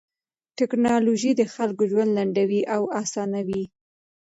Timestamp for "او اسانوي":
2.75-3.63